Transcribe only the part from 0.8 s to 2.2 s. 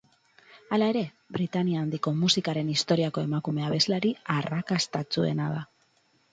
ere, Britania Handiko